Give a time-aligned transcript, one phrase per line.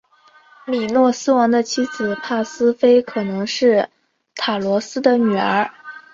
[0.65, 3.87] 米诺斯王的妻子帕斯菲可能是
[4.33, 5.69] 塔罗斯的女儿。